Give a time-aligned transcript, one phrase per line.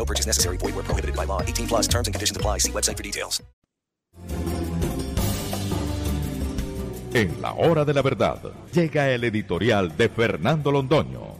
[0.00, 0.56] No purchase necessary.
[0.56, 1.42] Void where prohibited by law.
[1.42, 2.58] 18 plus terms and conditions apply.
[2.58, 3.42] See website for details.
[7.12, 8.40] En la hora de la verdad,
[8.72, 11.36] llega el editorial de Fernando Londoño.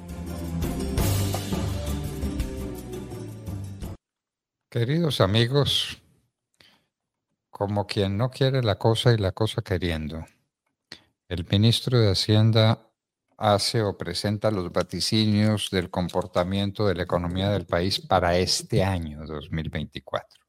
[4.69, 6.03] Queridos amigos,
[7.51, 10.27] como quien no quiere la cosa y la cosa queriendo,
[11.29, 12.90] el ministro de Hacienda
[13.41, 19.25] hace o presenta los vaticinios del comportamiento de la economía del país para este año
[19.27, 20.45] 2024.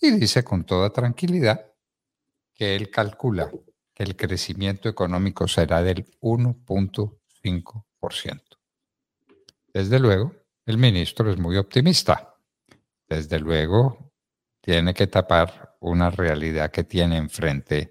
[0.00, 1.66] Y dice con toda tranquilidad
[2.54, 3.50] que él calcula
[3.92, 8.40] que el crecimiento económico será del 1.5%.
[9.74, 10.32] Desde luego,
[10.66, 12.36] el ministro es muy optimista.
[13.08, 14.12] Desde luego,
[14.60, 17.90] tiene que tapar una realidad que tiene enfrente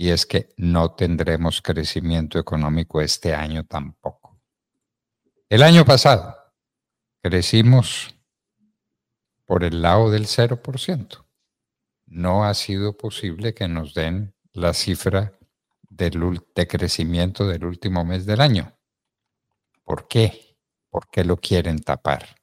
[0.00, 4.40] y es que no tendremos crecimiento económico este año tampoco.
[5.48, 6.36] El año pasado
[7.20, 8.14] crecimos
[9.44, 11.26] por el lado del 0%.
[12.06, 15.36] No ha sido posible que nos den la cifra
[15.90, 18.72] del, de crecimiento del último mes del año.
[19.82, 20.56] ¿Por qué?
[20.90, 22.36] ¿Por qué lo quieren tapar?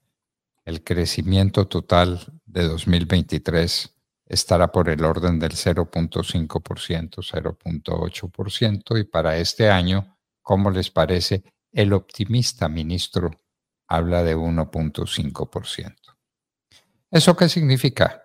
[0.66, 3.95] El crecimiento total de 2023
[4.26, 9.00] estará por el orden del 0.5%, 0.8%.
[9.00, 11.44] Y para este año, ¿cómo les parece?
[11.72, 13.32] El optimista ministro
[13.88, 15.96] habla de 1.5%.
[17.12, 18.24] ¿Eso qué significa?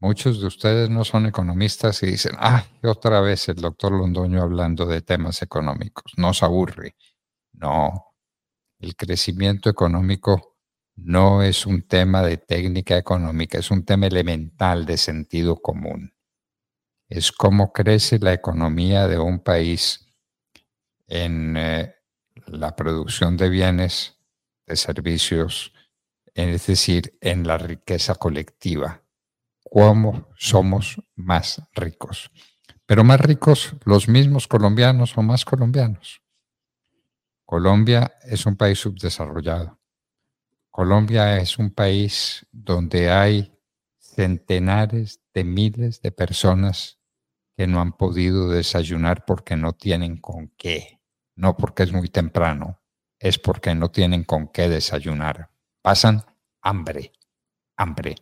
[0.00, 4.86] Muchos de ustedes no son economistas y dicen, ah, otra vez el doctor Londoño hablando
[4.86, 6.12] de temas económicos.
[6.16, 6.94] Nos aburre.
[7.52, 8.14] No,
[8.78, 10.57] el crecimiento económico
[11.04, 16.12] no es un tema de técnica económica, es un tema elemental de sentido común.
[17.08, 20.12] Es cómo crece la economía de un país
[21.06, 21.94] en eh,
[22.46, 24.18] la producción de bienes,
[24.66, 25.72] de servicios,
[26.34, 29.02] es decir, en la riqueza colectiva.
[29.70, 32.30] Cómo somos más ricos.
[32.86, 36.22] Pero más ricos los mismos colombianos o más colombianos.
[37.44, 39.77] Colombia es un país subdesarrollado
[40.78, 43.52] Colombia es un país donde hay
[43.98, 47.00] centenares de miles de personas
[47.56, 51.00] que no han podido desayunar porque no tienen con qué.
[51.34, 52.80] No porque es muy temprano,
[53.18, 55.50] es porque no tienen con qué desayunar.
[55.82, 56.22] Pasan
[56.62, 57.10] hambre,
[57.76, 58.14] hambre.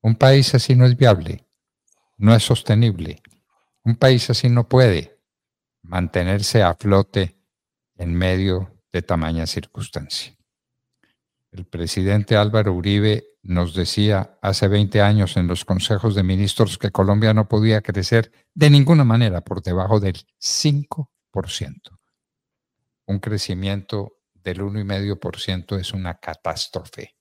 [0.00, 1.46] Un país así no es viable,
[2.16, 3.22] no es sostenible.
[3.84, 5.20] Un país así no puede
[5.82, 7.40] mantenerse a flote
[7.94, 10.39] en medio de tamaña circunstancia.
[11.52, 16.92] El presidente Álvaro Uribe nos decía hace 20 años en los consejos de ministros que
[16.92, 21.08] Colombia no podía crecer de ninguna manera por debajo del 5%.
[23.06, 27.16] Un crecimiento del 1,5% es una catástrofe,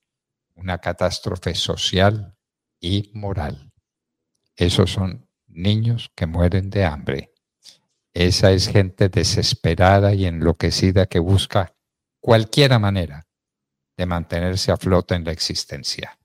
[0.54, 2.38] una catástrofe social
[2.80, 3.72] y moral.
[4.56, 7.34] Esos son niños que mueren de hambre.
[8.14, 11.76] Esa es gente desesperada y enloquecida que busca
[12.20, 13.29] cualquier manera
[14.00, 16.18] de mantenerse a flote en la existencia.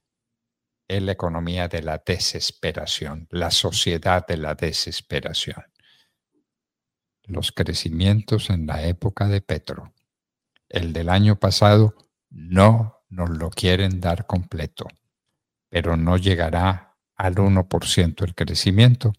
[0.87, 5.61] Es la economía de la desesperación, la sociedad de la desesperación.
[7.23, 9.93] Los crecimientos en la época de Petro,
[10.69, 11.95] el del año pasado,
[12.29, 14.87] no nos lo quieren dar completo,
[15.67, 19.11] pero no llegará al 1% el crecimiento.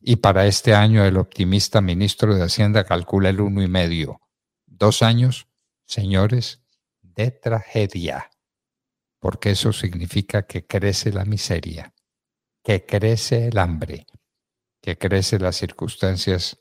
[0.00, 4.20] Y para este año el optimista ministro de Hacienda calcula el 1,5%.
[4.66, 5.48] Dos años,
[5.84, 6.63] señores,
[7.14, 8.30] de tragedia,
[9.20, 11.94] porque eso significa que crece la miseria,
[12.62, 14.06] que crece el hambre,
[14.80, 16.60] que crece las circunstancias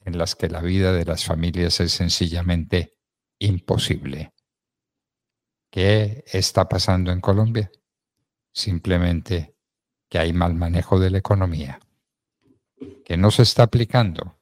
[0.00, 2.96] en las que la vida de las familias es sencillamente
[3.38, 4.32] imposible.
[5.70, 7.70] ¿Qué está pasando en Colombia?
[8.52, 9.56] Simplemente
[10.08, 11.78] que hay mal manejo de la economía,
[13.04, 14.39] que no se está aplicando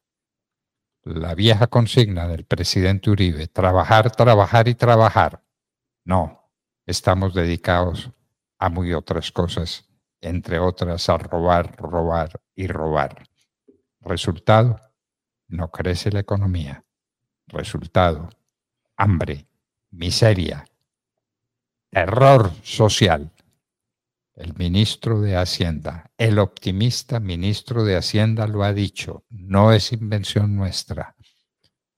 [1.09, 5.43] la vieja consigna del presidente Uribe, trabajar, trabajar y trabajar.
[6.05, 6.51] No,
[6.87, 8.11] estamos dedicados
[8.59, 9.89] a muy otras cosas,
[10.21, 13.25] entre otras a robar, robar y robar.
[14.01, 14.81] Resultado,
[15.49, 16.85] no crece la economía.
[17.47, 18.29] Resultado,
[18.97, 19.47] hambre,
[19.91, 20.67] miseria,
[21.91, 23.31] terror social.
[24.39, 30.55] El ministro de Hacienda, el optimista ministro de Hacienda lo ha dicho, no es invención
[30.55, 31.17] nuestra.